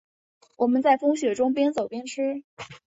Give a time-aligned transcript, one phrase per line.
[0.57, 2.43] 我们在风雪中边走边吃